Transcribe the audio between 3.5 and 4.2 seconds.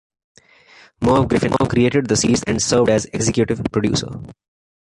producer.